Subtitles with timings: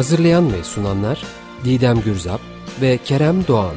[0.00, 1.24] Hazırlayan ve sunanlar
[1.64, 2.40] Didem Gürzap
[2.80, 3.74] ve Kerem Doğan.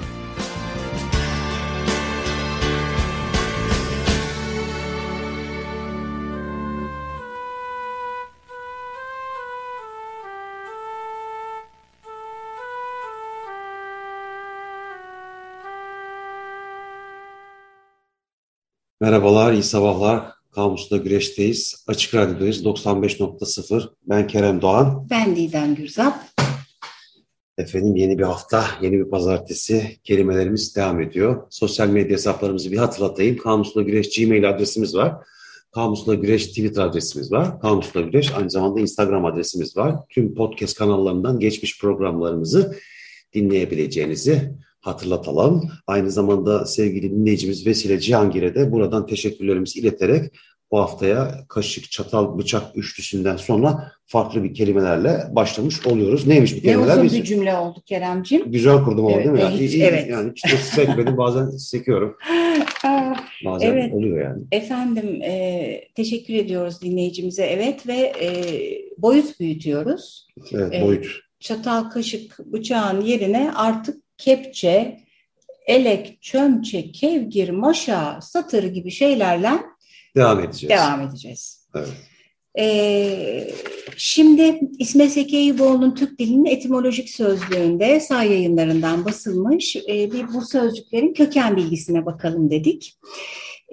[19.02, 20.43] Merhabalar, iyi sabahlar.
[20.56, 21.86] Kamus'ta güreşteyiz.
[21.88, 22.66] Açık Radyo'dayız.
[22.66, 23.90] 95.0.
[24.06, 25.08] Ben Kerem Doğan.
[25.10, 26.14] Ben Didem Gürzap.
[27.58, 29.98] Efendim yeni bir hafta, yeni bir pazartesi.
[30.04, 31.48] Kelimelerimiz devam ediyor.
[31.50, 33.38] Sosyal medya hesaplarımızı bir hatırlatayım.
[33.38, 35.14] Kamus'ta güreş Gmail adresimiz var.
[35.74, 37.60] Kamus'ta güreş Twitter adresimiz var.
[37.60, 39.96] Kamus'ta güreş aynı zamanda Instagram adresimiz var.
[40.10, 42.78] Tüm podcast kanallarından geçmiş programlarımızı
[43.34, 44.52] dinleyebileceğinizi
[44.84, 45.72] hatırlatalım.
[45.88, 50.32] Aynı zamanda sevgili dinleyicimiz Vesile Cihangir'e de buradan teşekkürlerimizi ileterek
[50.72, 56.28] bu haftaya kaşık, çatal, bıçak üçlüsünden sonra farklı bir kelimelerle başlamış oluyoruz.
[56.28, 56.98] Neymiş bu kelimeler?
[56.98, 58.52] Ne uzun bir cümle oldu Keremcim.
[58.52, 59.42] Güzel kurdum evet, değil mi?
[59.42, 60.10] Yani, hiç, evet.
[60.10, 62.18] Yani hiç de sekmedim bazen sekiyorum.
[63.46, 63.94] Bazen evet.
[63.94, 64.44] oluyor yani.
[64.52, 67.44] Efendim e, teşekkür ediyoruz dinleyicimize.
[67.44, 68.30] Evet ve e,
[68.98, 70.28] boyut büyütüyoruz.
[70.52, 71.06] Evet boyut.
[71.06, 75.00] E, çatal, kaşık, bıçağın yerine artık kepçe,
[75.68, 79.52] elek, çömçe, kevgir, maşa, satır gibi şeylerle
[80.16, 80.70] devam edeceğiz.
[80.70, 81.68] Devam edeceğiz.
[81.76, 81.90] Evet.
[82.60, 83.50] Ee,
[83.98, 91.14] şimdi İsmet Zeki Eyüboğlu'nun Türk dilinin etimolojik sözlüğünde sağ yayınlarından basılmış e, bir bu sözcüklerin
[91.14, 93.00] köken bilgisine bakalım dedik.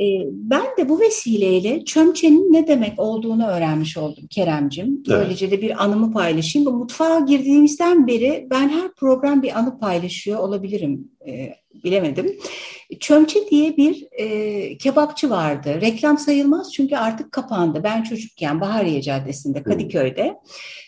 [0.00, 4.86] E, ben de bu vesileyle çömçenin ne demek olduğunu öğrenmiş oldum Keremcim.
[4.86, 5.08] Evet.
[5.08, 6.66] Böylece de bir anımı paylaşayım.
[6.66, 11.08] Bu mutfağa girdiğimizden beri ben her program bir anı paylaşıyor olabilirim.
[11.84, 12.38] Bilemedim.
[13.00, 15.80] Çömçe diye bir e, kebapçı vardı.
[15.80, 17.80] Reklam sayılmaz çünkü artık kapandı.
[17.84, 20.36] Ben çocukken Bahariye Caddesi'nde Kadıköy'de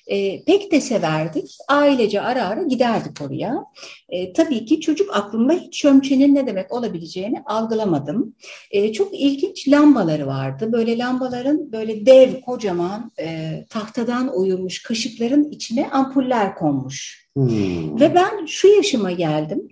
[0.07, 1.57] e, pek de severdik.
[1.69, 3.65] Ailece ara ara giderdik oraya.
[4.09, 8.35] E, tabii ki çocuk aklımda hiç çömçenin ne demek olabileceğini algılamadım.
[8.71, 10.73] E, çok ilginç lambaları vardı.
[10.73, 17.23] Böyle lambaların böyle dev kocaman e, tahtadan oyulmuş kaşıkların içine ampuller konmuş.
[17.37, 18.01] Hmm.
[18.01, 19.69] Ve ben şu yaşıma geldim.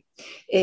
[0.54, 0.60] E,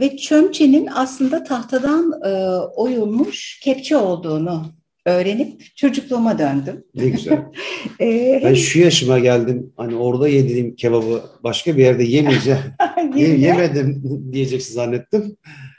[0.00, 2.30] ve çömçenin aslında tahtadan e,
[2.76, 4.64] oyulmuş kepçe olduğunu
[5.06, 6.84] öğrenip çocukluğuma döndüm.
[6.94, 7.38] Ne güzel.
[8.00, 9.72] ee, ben şu yaşıma geldim.
[9.76, 12.60] Hani orada yediğim kebabı başka bir yerde yemeyeceğim.
[13.16, 14.02] yemedim
[14.32, 15.36] diyeceksin zannettim.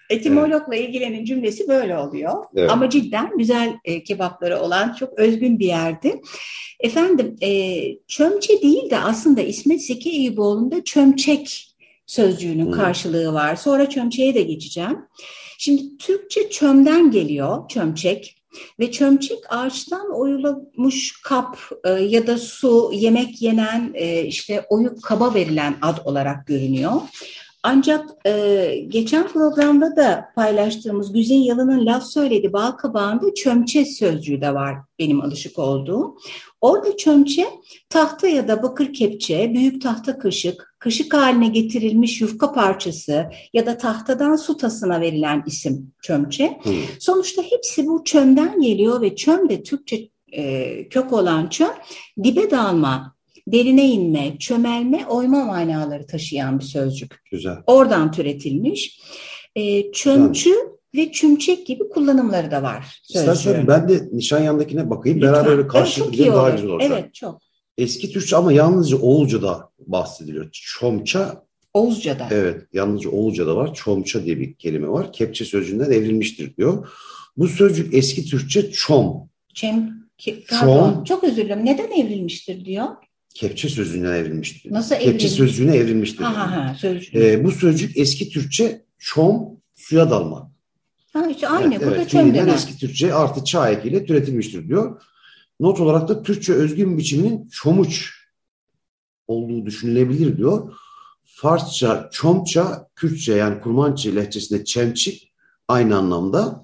[0.10, 0.90] Etimologla evet.
[0.90, 2.34] ilgilenen cümlesi böyle oluyor.
[2.56, 2.72] Evet.
[2.72, 6.22] Ama cidden güzel e, kebapları olan çok özgün bir yerdi.
[6.80, 11.75] Efendim e, çömçe değil de aslında İsmet Zeki Eyüboğlu'nda çömçek
[12.06, 13.56] sözcüğünün karşılığı var.
[13.56, 14.98] Sonra çömçeğe de geçeceğim.
[15.58, 18.42] Şimdi Türkçe çömden geliyor, çömçek.
[18.80, 25.34] Ve çömçek ağaçtan oyulmuş kap e, ya da su, yemek yenen e, işte oyuk kaba
[25.34, 26.92] verilen ad olarak görünüyor.
[27.68, 34.54] Ancak e, geçen programda da paylaştığımız Güzin Yalın'ın laf söyledi bal kabağında çömçe sözcüğü de
[34.54, 36.18] var benim alışık olduğum.
[36.62, 37.46] Orada çömçe
[37.90, 43.78] tahta ya da bakır kepçe, büyük tahta kaşık, kaşık haline getirilmiş yufka parçası ya da
[43.78, 46.60] tahtadan su tasına verilen isim çömçe.
[46.64, 46.74] Hmm.
[47.00, 51.74] Sonuçta hepsi bu çömden geliyor ve çöm de Türkçe e, kök olan çöm
[52.24, 53.15] dibe dalma,
[53.48, 57.22] derine inme, çömelme, oyma manaları taşıyan bir sözcük.
[57.32, 57.58] Güzel.
[57.68, 59.00] Oradan türetilmiş.
[59.56, 63.02] E, çömçü Güzel ve çümçek gibi kullanımları da var.
[63.10, 65.18] İstersen ben de Nişanyan'dakine bakayım.
[65.18, 65.34] Lütfen.
[65.34, 65.68] Beraber öyle
[66.24, 66.92] evet, daha güzel olacak.
[66.94, 67.42] Evet çok.
[67.78, 70.50] Eski Türkçe ama yalnızca Oğulca'da bahsediliyor.
[70.52, 71.46] Çomça.
[71.74, 72.28] Oğuzca'da.
[72.32, 73.74] Evet yalnızca Oğulca'da var.
[73.74, 75.14] Çomça diye bir kelime var.
[75.14, 76.90] Kepçe sözcüğünden evrilmiştir diyor.
[77.38, 79.30] Bu sözcük eski Türkçe çom.
[79.54, 81.04] Çem, ke, çom.
[81.04, 81.66] Çok özür dilerim.
[81.66, 82.88] Neden evrilmiştir diyor?
[83.36, 84.72] Kepçe sözcüğünden evrilmiştir.
[84.72, 85.12] Nasıl evrilmiş?
[85.12, 86.24] Kepçe sözcüğüne evrilmiştir.
[86.24, 87.16] Ha, ha, ha, sözcük.
[87.16, 90.52] Ee, bu sözcük eski Türkçe çom suya dalma.
[91.14, 91.80] Ha, işte aynı.
[91.80, 92.54] Bu evet, da çömdenen.
[92.54, 95.02] eski Türkçe artı çağ ekiyle türetilmiştir diyor.
[95.60, 98.14] Not olarak da Türkçe özgün biçiminin çomuç
[99.28, 100.74] olduğu düşünülebilir diyor.
[101.24, 105.34] Farsça, çomça, Kürtçe yani Kurmançı lehçesinde çemçik
[105.68, 106.64] aynı anlamda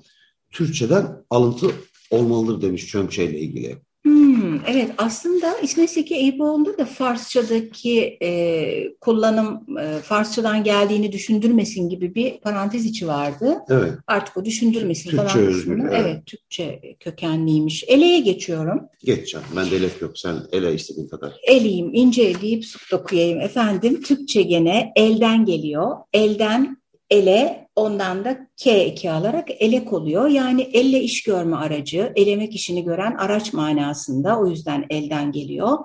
[0.51, 1.71] Türkçeden alıntı
[2.11, 3.77] olmalıdır demiş çömçeyle ilgili.
[4.03, 12.15] Hmm, evet aslında İsmet Seki Eyüboğlu'nda da Farsçadaki e, kullanım e, Farsçadan geldiğini düşündürmesin gibi
[12.15, 13.57] bir parantez içi vardı.
[13.69, 13.93] Evet.
[14.07, 15.93] Artık o düşündürmesin Türkçe falan özgür, evet.
[15.95, 16.25] Evet.
[16.25, 17.83] Türkçe kökenliymiş.
[17.87, 18.81] Ele'ye geçiyorum.
[19.03, 19.47] Geç canım.
[19.55, 20.17] Ben de elef yok.
[20.17, 21.33] Sen ele istediğin kadar.
[21.47, 24.01] Eleyim, ince eleyip sık dokuyayım efendim.
[24.01, 25.97] Türkçe gene elden geliyor.
[26.13, 26.80] Elden
[27.11, 30.27] ele, ondan da K eki alarak elek oluyor.
[30.27, 34.39] Yani elle iş görme aracı, elemek işini gören araç manasında.
[34.39, 35.77] O yüzden elden geliyor.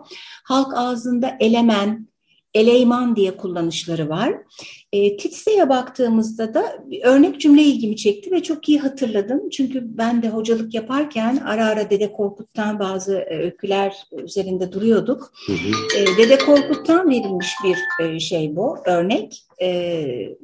[0.44, 2.08] Halk ağzında elemen,
[2.54, 4.34] eleyman diye kullanışları var.
[4.92, 9.50] E, Titse'ye baktığımızda da örnek cümle ilgimi çekti ve çok iyi hatırladım.
[9.50, 15.32] Çünkü ben de hocalık yaparken ara ara Dede Korkut'tan bazı e, öyküler üzerinde duruyorduk.
[15.46, 15.98] Hı hı.
[15.98, 19.42] E, Dede Korkut'tan verilmiş bir e, şey bu, örnek.
[19.62, 20.36] E,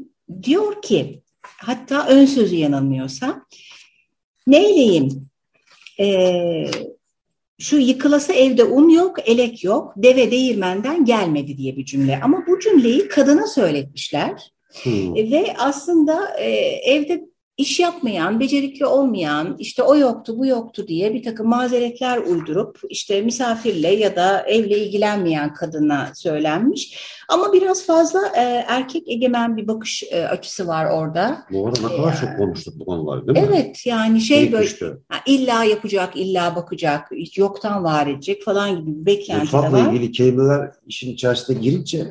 [0.43, 3.47] diyor ki, hatta ön sözü yanılmıyorsam,
[4.47, 5.29] neyleyim?
[6.01, 6.07] E,
[7.59, 12.21] şu yıkılası evde un yok, elek yok, deve değirmenden gelmedi diye bir cümle.
[12.23, 14.53] Ama bu cümleyi kadına söyletmişler.
[14.87, 16.51] E, Ve aslında e,
[16.93, 17.25] evde
[17.57, 23.23] iş yapmayan, becerikli olmayan, işte o yoktu, bu yoktu diye bir takım mazeretler uydurup işte
[23.23, 26.99] misafirle ya da evle ilgilenmeyen kadına söylenmiş.
[27.29, 31.47] Ama biraz fazla e, erkek egemen bir bakış e, açısı var orada.
[31.53, 32.17] Bu arada ne kadar Ya.
[32.21, 33.53] çok konuştuk bu konuları değil mi?
[33.55, 34.87] Evet yani şey İlk böyle üçte.
[35.09, 39.93] ha, illa yapacak, illa bakacak, yoktan var edecek falan gibi bir beklenti Mutfakla var.
[39.93, 42.07] ilgili kelimeler işin içerisine girince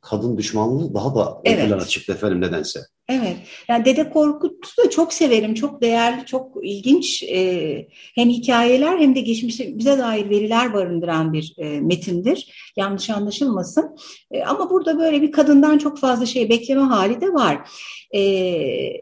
[0.00, 1.68] kadın düşmanlığı daha da ön Evet.
[1.68, 2.80] plana çıktı efendim nedense.
[3.08, 3.36] Evet,
[3.68, 9.20] yani Dede Korkut'u da çok severim, çok değerli, çok ilginç e, hem hikayeler hem de
[9.20, 12.72] geçmişe bize dair veriler barındıran bir e, metindir.
[12.76, 13.96] Yanlış anlaşılmasın.
[14.30, 17.70] E, ama burada böyle bir kadından çok fazla şey bekleme hali de var.
[18.10, 18.20] E,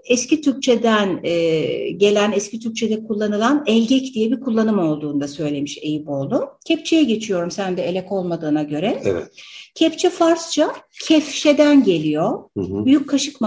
[0.05, 6.49] eski Türkçeden e, gelen, eski Türkçede kullanılan elgek diye bir kullanım olduğunu da söylemiş Eyüboğlu.
[6.67, 9.03] Kepçeye geçiyorum sen de elek olmadığına göre.
[9.05, 9.29] Evet.
[9.75, 10.73] Kepçe Farsça
[11.05, 12.85] kefşeden geliyor Hı hı.
[12.85, 13.41] büyük kaşık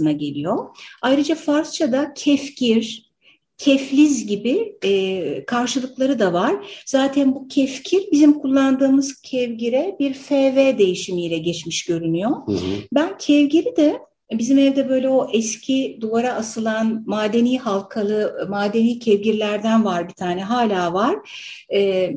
[0.00, 0.66] manasına geliyor.
[1.02, 3.10] Ayrıca Farsça'da kefkir,
[3.58, 6.54] kefliz gibi e, karşılıkları da var.
[6.86, 12.30] Zaten bu kefkir bizim kullandığımız kevgire bir FV değişimiyle geçmiş görünüyor.
[12.46, 12.76] Hı hı.
[12.92, 13.98] Ben kevgiri de
[14.32, 20.92] bizim evde böyle o eski duvara asılan madeni halkalı, madeni kevgirlerden var bir tane hala
[20.92, 21.16] var.
[21.72, 22.10] E,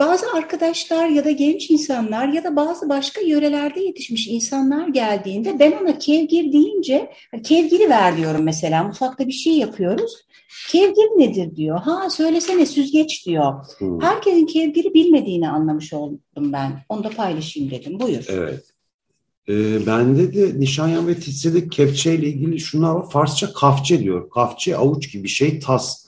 [0.00, 5.72] bazı arkadaşlar ya da genç insanlar ya da bazı başka yörelerde yetişmiş insanlar geldiğinde ben
[5.72, 7.10] ona kevgir deyince
[7.44, 10.26] kevgiri ver diyorum mesela mutfakta bir şey yapıyoruz.
[10.68, 11.80] Kevgir nedir diyor.
[11.80, 13.54] Ha söylesene süzgeç diyor.
[13.78, 13.98] Hı.
[14.00, 16.84] Herkesin kevgiri bilmediğini anlamış oldum ben.
[16.88, 18.00] Onu da paylaşayım dedim.
[18.00, 18.24] Buyur.
[18.28, 18.64] Evet.
[19.48, 23.10] Ee, bende de Nişanyan ve Titse'de kepçe ile ilgili şunlar var.
[23.10, 24.30] Farsça kafçe diyor.
[24.30, 26.05] Kafçe avuç gibi şey tas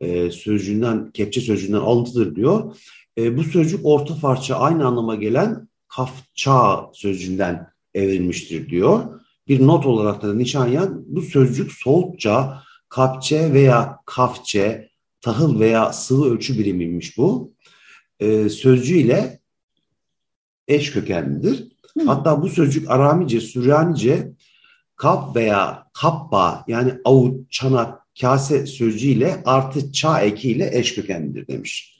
[0.00, 2.76] e, sözcüğünden, kepçe sözcüğünden alıntıdır diyor.
[3.18, 9.20] E, bu sözcük orta Farsça aynı anlama gelen kafça sözcüğünden evrilmiştir diyor.
[9.48, 16.58] Bir not olarak da Nişanyan bu sözcük Soğutça, kapçe veya kafçe, tahıl veya sıvı ölçü
[16.58, 17.52] birimiymiş bu.
[18.20, 19.40] E, sözcüğüyle
[20.68, 21.68] eş kökenlidir.
[21.98, 22.04] Hı.
[22.06, 24.32] Hatta bu sözcük Aramice, Süryanice
[24.96, 31.96] kap veya kappa yani avuç, çanak, kase sözcüğüyle artı ça ekiyle eş kökenlidir demiş.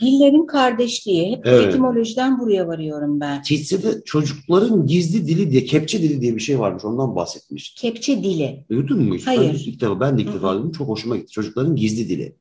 [0.00, 1.36] Dillerin kardeşliği.
[1.36, 1.66] Hep Evet.
[1.66, 3.42] etimolojiden buraya varıyorum ben.
[3.42, 6.84] Titse'de çocukların gizli dili diye, kepçe dili diye bir şey varmış.
[6.84, 7.80] Ondan bahsetmişti.
[7.80, 8.64] Kepçe dili.
[8.70, 9.26] Duydun mu hiç?
[9.26, 9.40] Hayır.
[9.40, 10.72] Ben ilk defa, ben de ilk defa duydum.
[10.72, 11.32] Çok hoşuma gitti.
[11.32, 12.36] Çocukların gizli dili.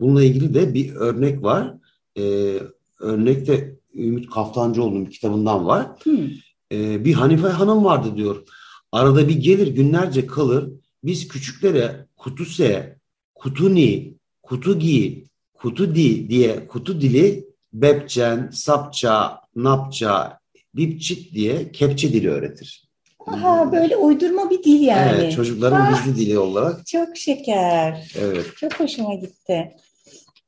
[0.00, 1.74] Bununla ilgili de bir örnek var.
[2.18, 2.54] Ee,
[3.00, 5.86] örnekte Ümit Kaftancıoğlu'nun kitabından var.
[6.02, 6.28] Hmm.
[6.72, 8.44] Ee, bir Hanife Hanım vardı diyor.
[8.92, 10.70] Arada bir gelir günlerce kalır.
[11.04, 12.96] Biz küçüklere kutuse,
[13.34, 20.38] kutuni, kutugi, kutudi diye kutu dili Bepçen, Sapça, Napça,
[20.76, 22.84] Dipçik diye kepçe dili öğretir.
[23.26, 25.12] Aha böyle uydurma bir dil yani.
[25.14, 26.04] Evet, çocukların Ah.
[26.06, 26.86] gizli dili olarak.
[26.86, 28.12] Çok şeker.
[28.20, 29.72] Evet, Çok hoşuma gitti.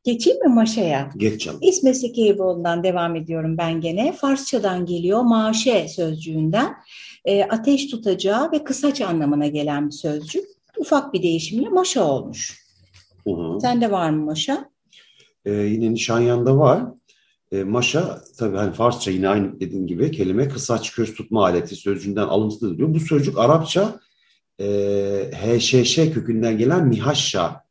[0.05, 1.11] Geçeyim mi Maşa'ya?
[1.17, 1.59] geç canım.
[1.63, 4.13] İsmet Sekeyboğlu'ndan devam ediyorum ben gene.
[4.13, 6.75] Farsçadan geliyor, maşe sözcüğünden.
[7.27, 10.45] E, ateş tutacağı ve kısaç anlamına gelen bir sözcük.
[10.79, 12.67] Ufak bir değişimle maşa olmuş.
[13.25, 13.61] Hı hı.
[13.61, 14.71] Sende var mı maşa?
[15.45, 16.83] Ee, yine Nişanyan'da var.
[17.53, 22.27] Ee, maşa tabii hani Farsça yine aynı dediğim gibi kelime kısaç köz tutma aleti sözcüğünden
[22.27, 22.95] alıntılı diyor.
[22.95, 24.01] Bu sözcük Arapça
[24.61, 24.67] e,
[25.33, 27.67] HŞŞ kökünden gelen mihaşşa.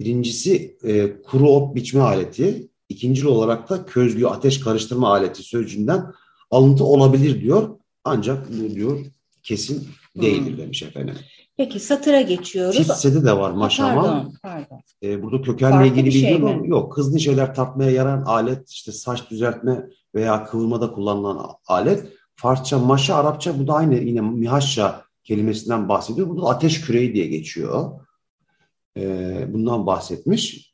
[0.00, 2.68] Birincisi e, kuru ot biçme aleti.
[2.88, 6.04] İkincil olarak da közlü ateş karıştırma aleti sözcüğünden
[6.50, 7.77] alıntı olabilir diyor.
[8.08, 8.98] Ancak bu diyor
[9.42, 11.14] kesin değildir demiş efendim.
[11.56, 12.76] Peki satıra geçiyoruz.
[12.76, 14.02] Kissede de var Ha, maşama.
[14.02, 14.80] Pardon, pardon.
[15.02, 16.60] E, burada kökenle Farklı ilgili bir şey yok.
[16.60, 16.68] mi?
[16.68, 16.96] Yok.
[16.96, 22.06] Hızlı şeyler tartmaya yarayan alet, işte saç düzeltme veya kıvırmada kullanılan alet.
[22.36, 26.28] Farsça, maşa, Arapça bu da aynı yine mihaşşa kelimesinden bahsediyor.
[26.28, 28.00] Burada da ateş küreği diye geçiyor.
[28.96, 30.67] E, bundan bahsetmiş.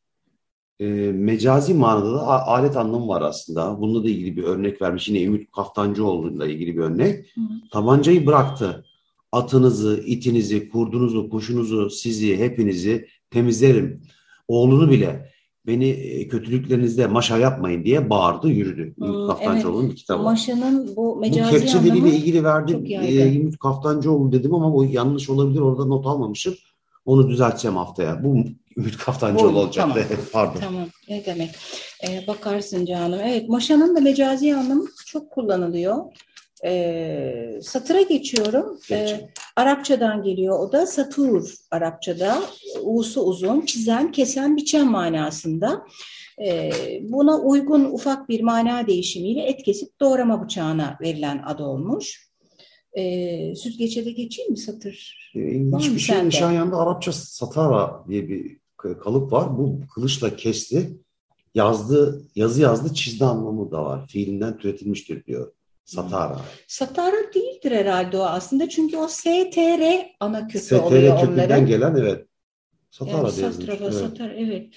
[0.81, 3.81] E, mecazi manada da alet anlamı var aslında.
[3.81, 5.09] Bununla da ilgili bir örnek vermiş.
[5.09, 7.27] Yine Ümit Kaftancıoğlu'yla ilgili bir örnek.
[7.35, 7.41] Hı.
[7.73, 8.85] Tabancayı bıraktı.
[9.33, 14.03] Atınızı, itinizi, kurdunuzu, kuşunuzu, sizi, hepinizi temizlerim.
[14.49, 15.33] Oğlunu bile
[15.67, 18.95] beni e, kötülüklerinizde maşa yapmayın diye bağırdı, yürüdü.
[18.99, 20.23] Hı, Ümit Kaftancıoğlu'nun bir kitabı.
[20.23, 23.35] Maşanın bu Bu mecazi kepçe diliyle anlamı ilgili verdiğim çok e.
[23.37, 25.61] Ümit Kaftancıoğlu dedim ama o yanlış olabilir.
[25.61, 26.55] Orada not almamışım.
[27.07, 28.25] Onu düzelteceğim haftaya.
[28.25, 28.37] Bu
[28.77, 30.07] Ümit Kaftancıoğlu Bu, olacaktı.
[30.33, 30.61] Pardon.
[30.61, 31.51] Tamam, ne demek?
[32.09, 33.21] Ee, bakarsın canım.
[33.25, 36.05] Evet, maşanın da mecazi anlamı çok kullanılıyor.
[36.65, 38.79] Ee, satıra geçiyorum.
[38.91, 39.31] Ee.
[39.57, 40.87] Arapçadan geliyor o da.
[40.87, 42.43] Satur Arapçada.
[42.83, 45.87] U'su uzun, çizen, kesen, biçen manasında.
[46.45, 46.71] Ee,
[47.03, 52.24] buna uygun ufak bir mana değişimiyle et kesip doğrama bıçağına verilen ad olmuş.
[52.97, 55.31] Ee, süzgeçe de geçeyim mi satır?
[55.35, 56.27] E, İlginç Var mı bir şey.
[56.27, 58.57] Nişanyan'da Arapça satara diye bir
[59.03, 59.59] kalıp var.
[59.59, 60.91] Bu kılıçla kesti.
[61.55, 64.07] Yazdı, yazı yazdı, çizdi anlamı da var.
[64.09, 65.53] Fiilinden türetilmiştir diyor.
[65.85, 66.41] Satara.
[66.69, 71.67] Satara değildir herhalde o aslında çünkü o STR ana kökü STR oluyor kökünden onların.
[71.67, 72.27] gelen evet.
[72.91, 73.67] Satara Yani diye yazılmış.
[73.79, 74.37] satrava, Evet.
[74.39, 74.75] evet.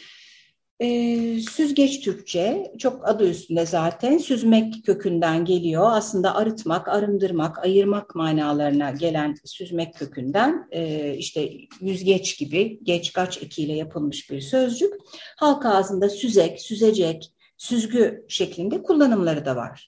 [0.80, 4.18] Ee, süzgeç Türkçe, çok adı üstünde zaten.
[4.18, 5.84] Süzmek kökünden geliyor.
[5.92, 13.74] Aslında arıtmak, arındırmak, ayırmak manalarına gelen süzmek kökünden e, işte yüzgeç gibi geç kaç ekiyle
[13.74, 14.94] yapılmış bir sözcük.
[15.38, 19.88] Halk ağzında süzek, süzecek, süzgü şeklinde kullanımları da var.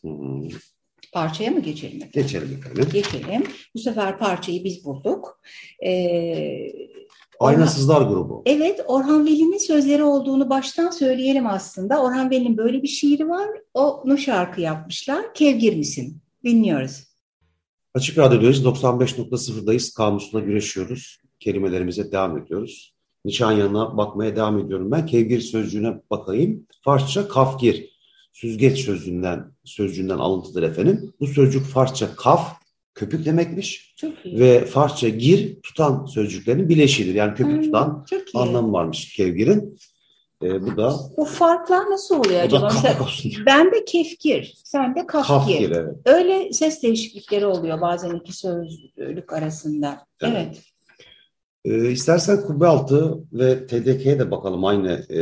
[0.00, 0.48] Hmm.
[1.12, 2.22] Parçaya mı geçelim efendim?
[2.22, 2.88] Geçelim efendim.
[2.92, 3.44] Geçelim.
[3.74, 5.40] Bu sefer parçayı biz bulduk.
[5.84, 6.72] Ee,
[7.42, 8.42] Aynasızlar grubu.
[8.46, 12.02] evet, Orhan Veli'nin sözleri olduğunu baştan söyleyelim aslında.
[12.02, 13.48] Orhan Veli'nin böyle bir şiiri var.
[13.74, 15.34] Onu şarkı yapmışlar.
[15.34, 16.18] Kevgir misin?
[16.44, 17.04] Dinliyoruz.
[17.94, 18.64] Açık Radyo'dayız.
[18.64, 19.94] 95.0'dayız.
[19.94, 21.18] Kamusla güreşiyoruz.
[21.40, 22.94] Kelimelerimize devam ediyoruz.
[23.24, 24.90] Nişanyan'a bakmaya devam ediyorum.
[24.90, 26.66] Ben kevgir sözcüğüne bakayım.
[26.84, 27.92] Farsça kafgir.
[28.32, 31.14] Süzgeç sözcüğünden, sözcüğünden alıntıdır efendim.
[31.20, 32.61] Bu sözcük Farsça kaf,
[32.94, 33.94] köpük demekmiş.
[33.96, 34.40] Çok iyi.
[34.40, 37.14] Ve Farsça gir, tutan sözcüklerin bileşiğidir.
[37.14, 39.78] Yani köpük Hmm, tutan anlamı varmış kevgirin.
[40.42, 42.70] Ee, bu da, Bu farklar nasıl oluyor acaba?
[42.74, 42.96] Mesela
[43.46, 45.28] ben de kefkir, sen de kafgir.
[45.28, 45.96] Kafgir evet.
[46.04, 50.06] Öyle ses değişiklikleri oluyor bazen iki sözlük arasında.
[50.22, 50.32] Evet.
[50.36, 50.62] Evet.
[51.64, 55.20] Ee, istersen kubbe altı ve TDK'ye de bakalım aynı e,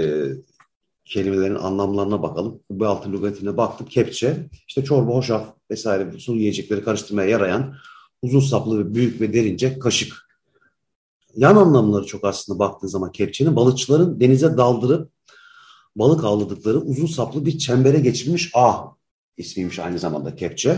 [1.05, 2.61] kelimelerin anlamlarına bakalım.
[2.69, 3.91] Kubbe altı lügatine baktık.
[3.91, 4.37] Kepçe,
[4.69, 7.75] işte çorba, hoşaf vesaire sulu yiyecekleri karıştırmaya yarayan
[8.23, 10.31] uzun saplı ve büyük ve derince kaşık.
[11.37, 15.11] Yan anlamları çok aslında baktığın zaman kepçenin balıkçıların denize daldırıp
[15.97, 18.85] balık avladıkları uzun saplı bir çembere geçirilmiş ağ
[19.37, 20.71] ismiymiş aynı zamanda kepçe.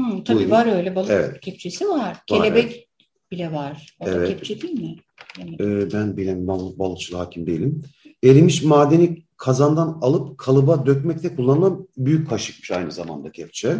[0.00, 0.50] Hı, tabii Buyurun.
[0.50, 1.40] var öyle balık Evet.
[1.40, 2.16] kepçesi var.
[2.26, 2.88] Kelebek
[3.30, 3.96] bile var.
[4.00, 4.28] O da Evet.
[4.28, 4.96] kepçe değil mi?
[5.38, 5.60] Evet.
[5.60, 7.82] Ee, ben bilemem, balık, balıkçılığa hakim değilim.
[8.24, 13.76] Erimiş madeni kazandan alıp kalıba dökmekte kullanılan büyük kaşıkmış aynı zamanda kepçe.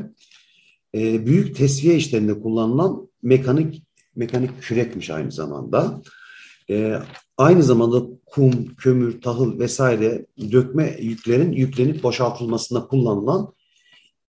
[0.95, 3.83] Ee, büyük tesviye işlerinde kullanılan mekanik
[4.17, 6.03] mekanik kürekmiş aynı zamanda.
[6.71, 6.97] Ee,
[7.37, 13.53] aynı zamanda kum, kömür, tahıl vesaire dökme yüklerin yüklenip boşaltılmasında kullanılan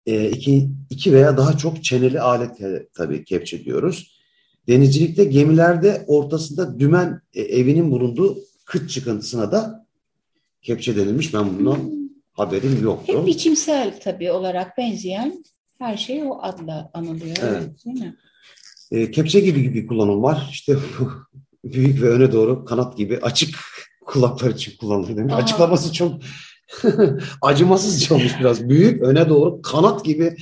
[0.06, 4.22] e, iki, iki veya daha çok çeneli alet e, tabii kepçe diyoruz.
[4.68, 9.86] Denizcilikte gemilerde ortasında dümen e, evinin bulunduğu kıç çıkıntısına da
[10.62, 11.34] kepçe denilmiş.
[11.34, 13.20] Ben bundan haberim yoktu.
[13.20, 15.44] Hep biçimsel tabii olarak benzeyen
[15.82, 17.36] her şey o adla anılıyor.
[17.44, 17.86] Evet.
[17.86, 18.16] Değil mi?
[18.92, 20.48] E, kepçe gibi bir kullanım var.
[20.52, 20.76] İşte
[21.64, 23.56] büyük ve öne doğru kanat gibi açık
[24.06, 25.18] kulaklar için kullanılıyor.
[25.18, 25.34] demiş.
[25.34, 25.38] Aa.
[25.38, 26.14] Açıklaması çok
[27.42, 28.70] acımasızca olmuş biraz.
[28.70, 30.36] Büyük öne doğru kanat gibi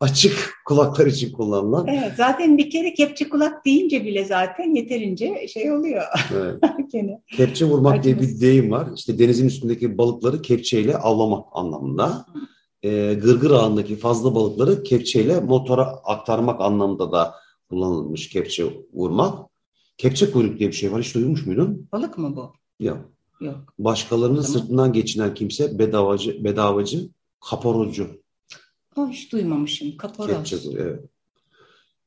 [0.00, 1.86] açık kulaklar için kullanılan.
[1.86, 6.02] Evet, zaten bir kere kepçe kulak deyince bile zaten yeterince şey oluyor.
[6.36, 6.54] Evet.
[6.92, 7.20] Gene.
[7.36, 8.88] Kepçe vurmak diye bir deyim var.
[8.96, 12.26] İşte denizin üstündeki balıkları kepçeyle avlamak anlamında.
[12.82, 17.34] Ee, gırgır ağındaki fazla balıkları kepçeyle motora aktarmak anlamında da
[17.68, 19.48] kullanılmış kepçe vurmak.
[19.96, 21.02] Kepçe kuyruk diye bir şey var.
[21.02, 21.88] Hiç duymuş muydun?
[21.92, 22.52] Balık mı bu?
[22.80, 23.12] Yok.
[23.40, 23.74] Yok.
[23.78, 24.60] Başkalarının Tamam.
[24.60, 27.08] sırtından geçinen kimse bedavacı, bedavacı,
[27.50, 28.22] kaporocu.
[28.96, 29.96] O hiç duymamışım.
[29.96, 30.50] Kaparoz.
[30.50, 31.04] Kepçe, evet.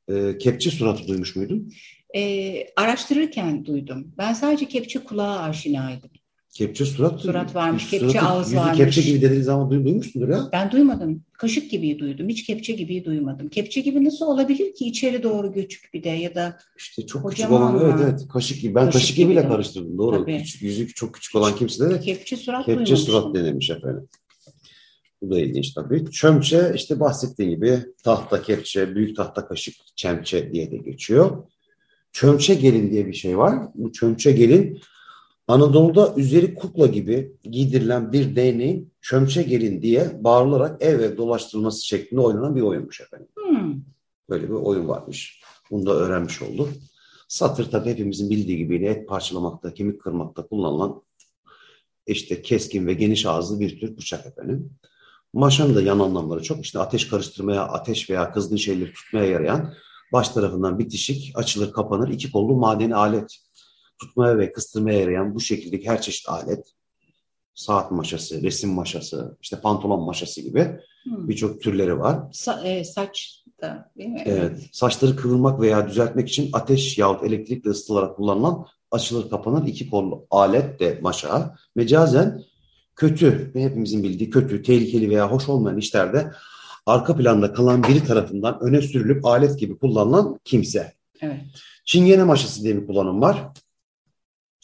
[0.09, 1.71] Ee, kepçe suratı duymuş muydun?
[2.15, 4.13] Ee, araştırırken duydum.
[4.17, 6.09] Ben sadece kepçe kulağa aşinaydım.
[6.55, 7.21] Kepçe surat.
[7.21, 8.77] Surat varmış, Suratı- kepçe ağız yüzü varmış.
[8.77, 10.49] kepçe gibi dediğiniz zaman duy- duymuşsundur ya.
[10.53, 11.23] Ben duymadım.
[11.33, 12.29] Kaşık gibi duydum.
[12.29, 13.49] Hiç kepçe gibi duymadım.
[13.49, 17.51] Kepçe gibi nasıl olabilir ki içeri doğru göçük bir de ya da İşte çok küçük
[17.51, 18.01] olan evet mı?
[18.03, 18.75] evet kaşık gibi.
[18.75, 19.49] Ben Kaşık kaşık, gibiyle gibi.
[19.49, 20.15] karıştırdım doğru.
[20.21, 20.37] Tabii.
[20.37, 22.97] Küçük, yüzü çok küçük olan kimse de kepçe surat kepçe duymamıştım.
[22.97, 24.07] surat denemiş efendim.
[25.21, 26.05] Bu da ilginç tabii.
[26.11, 31.43] Çömçe işte bahsettiğim gibi tahta kepçe, büyük tahta kaşık, çemçe diye de geçiyor.
[32.11, 33.55] Çömçe gelin diye bir şey var.
[33.75, 34.79] Bu çömçe gelin
[35.47, 42.21] Anadolu'da üzeri kukla gibi giydirilen bir değneğin çömçe gelin diye bağırılarak ev ev dolaştırılması şeklinde
[42.21, 43.27] oynanan bir oyunmuş efendim.
[43.37, 43.75] Hmm.
[44.29, 45.41] Böyle bir oyun varmış.
[45.71, 46.69] Bunu da öğrenmiş olduk.
[47.27, 51.01] Satır tabii hepimizin bildiği gibi et parçalamakta, kemik kırmakta kullanılan
[52.07, 54.69] işte keskin ve geniş ağızlı bir tür bıçak efendim.
[55.33, 56.65] Maşanın da yan anlamları çok.
[56.65, 59.73] İşte ateş karıştırmaya, ateş veya kızgın şeyleri tutmaya yarayan
[60.13, 63.44] baş tarafından bitişik, açılır kapanır iki kollu madeni alet.
[64.01, 66.65] Tutmaya ve kıstırmaya yarayan bu şekildeki her çeşit alet,
[67.53, 71.27] saat maşası, resim maşası, işte pantolon maşası gibi Hmm.
[71.29, 72.15] birçok türleri var.
[72.31, 74.23] Sa- e, saç da değil mi?
[74.25, 74.59] Evet.
[74.71, 80.79] Saçları kıvırmak veya düzeltmek için ateş yahut elektrikle ısıtılarak kullanılan açılır kapanır iki kollu alet
[80.79, 81.55] de maşa.
[81.75, 82.43] Mecazen
[82.95, 86.31] kötü ve hepimizin bildiği kötü, tehlikeli veya hoş olmayan işlerde
[86.85, 90.93] arka planda kalan biri tarafından öne sürülüp alet gibi kullanılan kimse.
[91.21, 91.41] Evet.
[91.85, 93.43] Çingene maşası diye bir kullanım var.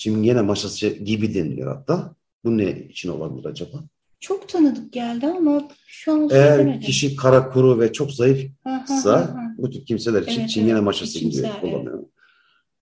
[0.05, 2.15] Çingene maşası gibi deniliyor hatta.
[2.43, 3.77] Bu ne için olabilir acaba?
[4.20, 6.81] Çok tanıdık geldi ama şu an Eğer söylemedim.
[6.81, 9.53] kişi kara kuru ve çok zayıf Ha, ha, ha, ise ha.
[9.58, 12.03] bu tür kimseler için Evet, çingene evet, maşası gibi kullanıyor.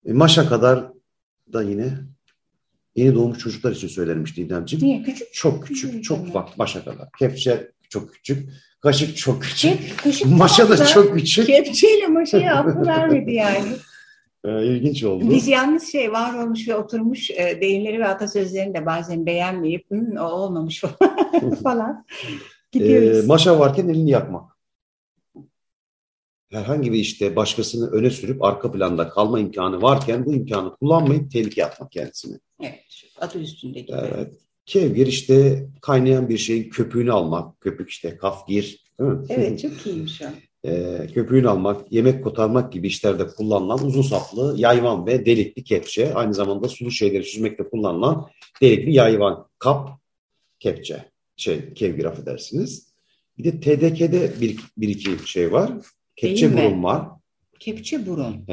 [0.05, 0.91] E, maşa kadar
[1.53, 1.89] da yine
[2.95, 4.85] yeni doğmuş çocuklar için söylenmiş Didemciğim.
[4.85, 5.03] Niye?
[5.03, 7.07] Küçük Çok küçük, Hı, çok ufak maşa kadar.
[7.19, 8.49] Kepçe çok küçük,
[8.81, 11.47] kaşık çok küçük, Kep, kaşık maşa da çok küçük.
[11.47, 13.67] Kepçeyle maşaya aklı vermedi yani.
[14.45, 15.29] E, ilginç oldu.
[15.29, 20.23] Biz yalnız şey var olmuş ve oturmuş e, deyimleri ve atasözlerini de bazen beğenmeyip "Hı,
[20.23, 20.83] o olmamış
[21.63, 22.05] falan
[22.73, 23.25] E, gidiyoruz.
[23.27, 24.51] maşa varken elini yakmak.
[26.51, 31.65] Herhangi bir işte başkasını öne sürüp arka planda kalma imkanı varken bu imkanı kullanmayıp tehlike
[31.65, 32.39] atmak kendisine.
[32.61, 32.83] evet,
[33.21, 33.97] adı üstünde gibi.
[34.11, 34.33] Evet.
[34.65, 37.61] Kevgir işte kaynayan bir şeyin köpüğünü almak.
[37.61, 38.83] Köpük işte kafgir.
[38.99, 39.25] Değil mi?
[39.29, 40.25] Evet, çok iyiymiş o.
[40.65, 46.13] Ee, köpüğünü almak, yemek kotarmak gibi işlerde kullanılan uzun saplı yayvan ve delikli kepçe.
[46.13, 48.27] Aynı zamanda sulu şeyleri süzmekte kullanılan
[48.61, 49.89] delikli yayvan, kap,
[50.59, 51.05] kepçe.
[51.37, 52.93] Şey, kevgir affedersiniz.
[53.37, 55.71] Bir de TDK'de bir, bir iki şey var.
[56.15, 56.71] Kepçe Değil mi?
[56.71, 57.07] burun var.
[57.59, 58.45] Kepçe burun.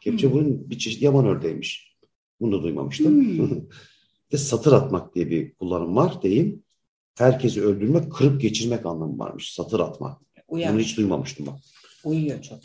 [0.00, 0.34] Kepçe Hmm.
[0.34, 1.96] burun bir çeşit yaban ördeğiymiş.
[2.40, 3.38] Bunu da duymamıştım.
[3.38, 3.60] Hmm.
[4.32, 6.62] De satır atmak diye bir kullanım var deyim.
[7.18, 9.52] Herkesi öldürmek, kırıp geçirmek anlamı varmış.
[9.52, 10.20] Satır atmak.
[10.52, 10.72] Uyar.
[10.72, 11.54] Bunu hiç duymamıştım bak.
[12.04, 12.58] Uyuyor çok.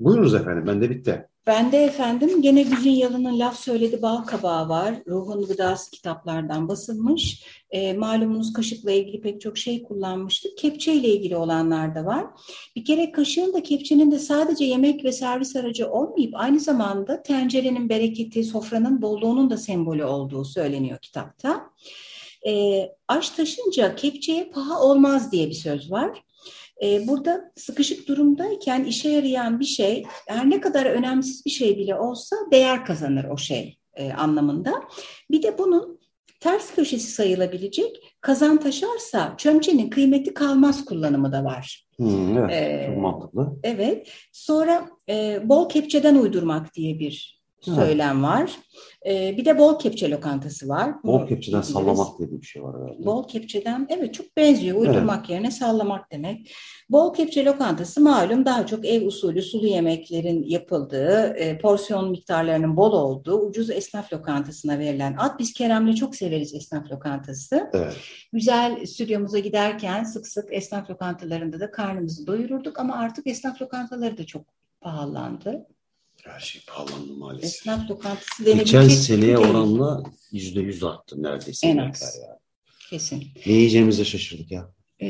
[0.00, 1.26] Buyurunuz efendim, bende bitti.
[1.46, 4.94] Bende efendim gene Güzin Yalın'ın Laf Söyledi Bal Kabağı var.
[5.06, 7.44] Ruhun Gıdası kitaplardan basılmış.
[7.70, 10.58] E, malumunuz kaşıkla ilgili pek çok şey kullanmıştık.
[10.58, 12.26] Kepçe ile ilgili olanlar da var.
[12.76, 17.88] Bir kere kaşığın da kepçenin de sadece yemek ve servis aracı olmayıp aynı zamanda tencerenin
[17.88, 21.70] bereketi, sofranın bolluğunun da sembolü olduğu söyleniyor kitapta.
[22.46, 26.25] E, aş taşınca kepçeye paha olmaz diye bir söz var.
[26.82, 31.94] E, burada sıkışık durumdayken işe yarayan bir şey her ne kadar önemsiz bir şey bile
[31.94, 34.82] olsa değer kazanır o şey e, anlamında.
[35.30, 36.00] Bir de bunun
[36.40, 41.86] ters köşesi sayılabilecek kazan taşarsa çömçenin kıymeti kalmaz kullanımı da var.
[41.96, 43.56] Hmm, evet, Ee, çok mantıklı.
[43.62, 44.08] Evet.
[44.32, 47.35] Sonra e, bol kepçeden uydurmak diye bir
[47.70, 47.74] Ha.
[47.74, 48.50] söylem var.
[49.06, 51.02] E, bir de bol kepçe lokantası var.
[51.04, 51.74] Bol Bunu kepçeden biliriz.
[51.74, 53.06] sallamak diye bir şey var herhalde.
[53.06, 54.78] Bol kepçeden evet çok benziyor.
[54.78, 56.52] Uydurmak yerine sallamak demek.
[56.90, 62.92] Bol kepçe lokantası malum daha çok ev usulü sulu yemeklerin yapıldığı, e, porsiyon miktarlarının bol
[62.92, 65.38] olduğu ucuz esnaf lokantasına verilen ad.
[65.38, 67.70] Biz Kerem'le çok severiz esnaf lokantası.
[67.72, 67.96] Evet.
[68.32, 74.26] Güzel stüdyomuza giderken sık sık esnaf lokantalarında da karnımızı doyururduk ama artık esnaf lokantaları da
[74.26, 74.42] çok
[74.80, 75.66] pahalandı.
[76.26, 77.44] Her şey pahalandı maalesef.
[77.44, 81.66] Esnaf lokantası denebilecek Geçen gibi seneye oranla yüzde yüz arttı neredeyse.
[81.66, 82.18] En az.
[82.22, 82.38] ya.
[82.90, 83.24] Kesin.
[83.46, 84.72] Ne yiyeceğimize şaşırdık ya.
[85.00, 85.06] Ee,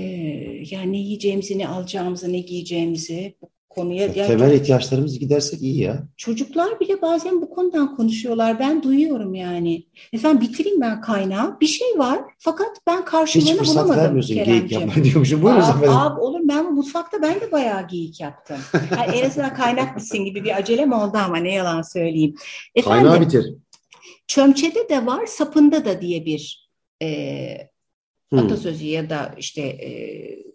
[0.71, 4.07] yani ne yiyeceğimizi, ne alacağımızı, ne giyeceğimizi bu konuya...
[4.07, 6.09] ya Temel ihtiyaçlarımızı gidersek iyi ya.
[6.17, 8.59] Çocuklar bile bazen bu konudan konuşuyorlar.
[8.59, 9.87] Ben duyuyorum yani.
[10.13, 11.61] Efendim bitireyim ben kaynağı.
[11.61, 15.43] Bir şey var fakat ben karşılığını Hiç fırsat bulamadım vermiyorsun geyik yapmaya diyormuşum.
[15.43, 15.91] Buyurunuz Aa, efendim.
[15.91, 18.57] aa, olur ben bu mutfakta ben de bayağı geyik yaptım.
[18.99, 22.35] Yani en azından kaynak bitsin gibi bir acelem oldu ama ne yalan söyleyeyim.
[22.75, 23.55] Efendim Kaynağı bitir.
[24.27, 26.69] çömçede de var sapında da diye bir
[27.03, 27.69] e,
[28.37, 29.91] atasözü ya da işte e,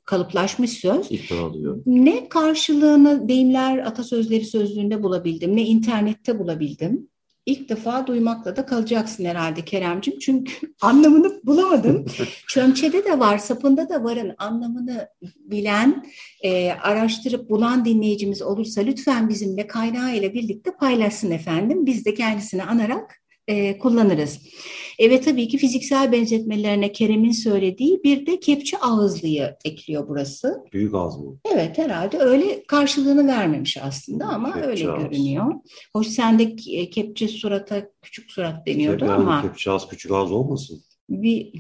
[0.06, 1.12] kalıplaşmış söz.
[1.12, 1.82] İftira alıyor.
[1.86, 7.08] Ne karşılığını deyimler atasözleri sözlüğünde bulabildim ne internette bulabildim.
[7.46, 10.20] ilk defa duymakla da kalacaksın herhalde Keremcim.
[10.20, 12.06] Çünkü anlamını bulamadım.
[12.48, 16.06] Çömçede de var, sapında da varın anlamını bilen,
[16.44, 21.86] e, araştırıp bulan dinleyicimiz olursa lütfen bizimle kaynağı ile birlikte paylaşsın efendim.
[21.86, 24.40] Biz de kendisini anarak e, kullanırız.
[25.00, 30.58] Evet tabii ki fiziksel benzetmelerine Kerem'in söylediği bir de kepçe ağızlıyı ekliyor burası.
[30.74, 31.38] Büyük ağız mı?
[31.54, 35.04] Evet herhalde öyle karşılığını vermemiş aslında ama Kepçe öyle ağız.
[35.04, 35.54] görünüyor.
[35.96, 40.82] Hoş sende ke- kepçe surata küçük surat deniyordu Yani ama Kepçe ağız küçük ağız olmasın?
[41.10, 41.54] bir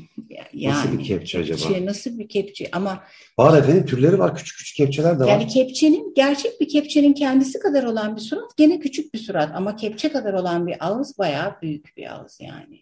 [0.53, 1.85] yani Nasıl bir kepçe acaba?
[1.85, 3.03] Nasıl bir kepçe ama
[3.39, 4.35] Var efendim türleri var.
[4.35, 5.27] Küçük küçük kepçeler de var.
[5.29, 9.75] yani kepçenin gerçek bir kepçenin kendisi kadar olan bir surat gene küçük bir surat ama
[9.75, 12.79] kepçe kadar olan bir ağız bayağı büyük bir ağız yani.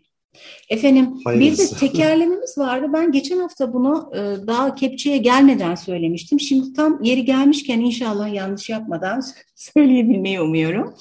[0.70, 1.76] Efendim bir de Hayırlısı.
[1.80, 2.88] tekerlememiz vardı.
[2.94, 6.40] Ben geçen hafta bunu e, daha kepçeye gelmeden söylemiştim.
[6.40, 9.22] Şimdi tam yeri gelmişken inşallah yanlış yapmadan
[9.56, 10.96] söyleyebilmeyi umuyorum.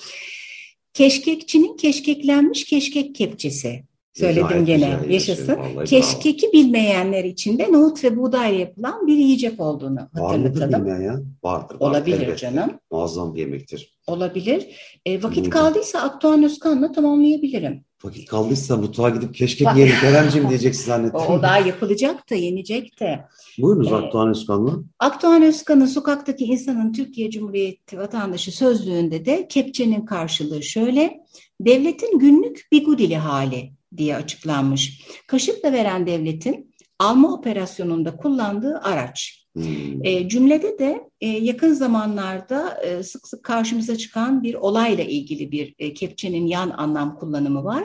[0.95, 3.88] Keşkekçinin keşkeklenmiş keşkek kepçesi.
[4.19, 4.99] Söyledim gene.
[5.09, 5.57] yaşasın.
[5.57, 5.85] Vallahi bravo.
[5.85, 10.87] Keşkeki bilmeyenler için de nohut ve buğdayla yapılan bir yiyecek olduğunu Var mıdır hatırlatalım.
[10.87, 11.21] bilmeyen ya?
[11.45, 11.77] Vardır.
[11.81, 12.37] Olabilir elbette.
[12.37, 12.71] canım.
[12.91, 13.95] Muazzam bir yemektir.
[14.07, 14.67] Olabilir.
[15.07, 15.51] E, vakit Buyurun.
[15.51, 17.85] kaldıysa Akdoğan Özkan'la tamamlayabilirim.
[18.05, 21.21] Vakit kaldıysa mutfağa gidip keşke Bak- yiyelim Keremciğim diyeceksin zannettim.
[21.21, 23.21] O, daha yapılacak da yenecek de.
[23.59, 24.73] Buyurunuz Ee, Akdoğan Özkan'la.
[24.99, 31.21] Akdoğan Özkan'ın sokaktaki insanın Türkiye Cumhuriyeti vatandaşı sözlüğünde de kepçenin karşılığı şöyle.
[31.61, 35.07] Devletin günlük bigudili hali diye açıklanmış.
[35.27, 39.45] Kaşıkla veren devletin alma operasyonunda kullandığı araç.
[39.53, 40.05] Hmm.
[40.05, 45.75] E, cümlede de e, yakın zamanlarda e, sık sık karşımıza çıkan bir olayla ilgili bir
[45.79, 47.85] e, kepçenin yan anlam kullanımı var.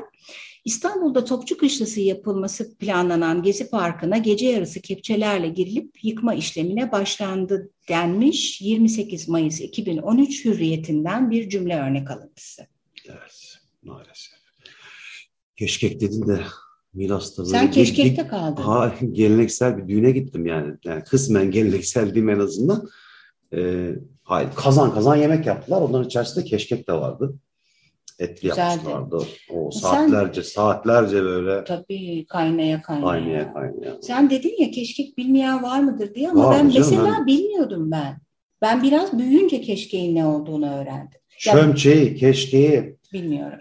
[0.65, 8.61] İstanbul'da Topçu Kışlası yapılması planlanan Gezi Parkı'na gece yarısı kepçelerle girilip yıkma işlemine başlandı denmiş
[8.61, 12.67] 28 Mayıs 2013 hürriyetinden bir cümle örnek alıntısı.
[13.09, 14.42] Evet, maalesef.
[15.57, 16.39] Keşkek dedin de
[16.93, 18.61] Milas'ta böyle Sen keşkekte bir- kaldın.
[18.61, 20.73] Ha, geleneksel bir düğüne gittim yani.
[20.85, 22.87] Yani kısmen geleneksel diyeyim en azından.
[23.55, 23.89] Ee,
[24.23, 25.81] hayır, kazan kazan yemek yaptılar.
[25.81, 27.33] Onların içerisinde keşkek de vardı.
[28.19, 28.69] Etli Güzeldi.
[28.89, 29.25] yapmışlardı.
[29.53, 33.05] O Sen- saatlerce, saatlerce böyle Tabii kaynaya kaynaya.
[33.11, 33.97] kaynaya kaynaya.
[34.01, 37.91] Sen dedin ya keşkek bilmeyen var mıdır diye ama Vardı ben canım, mesela ben- bilmiyordum
[37.91, 38.17] ben.
[38.61, 41.19] Ben biraz büyüyünce keşkeğin ne olduğunu öğrendim.
[41.37, 42.95] Çömçeği, keşkeği.
[43.13, 43.59] Bilmiyorum.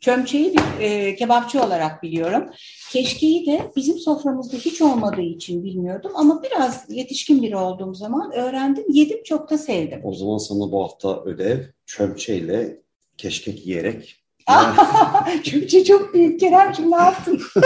[0.00, 2.50] Çömçeyi bir e, kebapçı olarak biliyorum.
[2.90, 8.84] Keşkeyi de bizim soframızda hiç olmadığı için bilmiyordum ama biraz yetişkin biri olduğum zaman öğrendim.
[8.88, 10.00] Yedim çok da sevdim.
[10.04, 12.80] O zaman sana bu hafta ödev çömçeyle
[13.16, 14.16] keşkek yiyerek.
[15.44, 17.40] Çömçe çok büyük Keremciğim ne yaptın?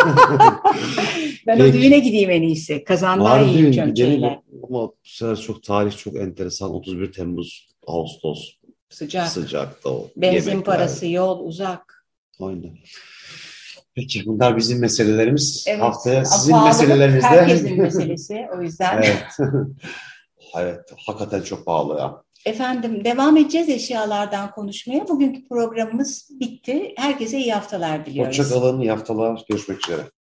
[1.47, 1.73] ben o Peki.
[1.73, 2.85] düğüne gideyim en iyisi.
[2.85, 6.75] Kazanda Var yiyeyim gidelim ama bu sefer çok tarih çok enteresan.
[6.75, 8.51] 31 Temmuz, Ağustos
[8.91, 9.29] Sıcak.
[9.29, 10.65] sıcakta o Benzin yemekler.
[10.77, 11.94] parası, yol uzak.
[12.41, 12.73] Aynen.
[13.95, 15.65] Peki bunlar bizim meselelerimiz.
[15.69, 15.83] Evet.
[15.83, 17.27] Haftaya sizin pahalılık meselelerinizde.
[17.27, 19.03] Herkesin meselesi o yüzden.
[19.03, 19.37] evet.
[20.57, 22.23] evet, hakikaten çok pahalı ya.
[22.47, 25.09] Efendim devam edeceğiz eşyalardan konuşmaya.
[25.09, 26.95] Bugünkü programımız bitti.
[26.97, 28.39] Herkese iyi haftalar diliyoruz.
[28.39, 29.45] Hoşçakalın, iyi haftalar.
[29.49, 30.01] Görüşmek üzere.